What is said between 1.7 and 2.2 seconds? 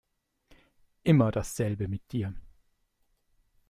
mit